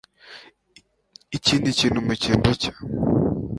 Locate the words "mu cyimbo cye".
2.05-2.71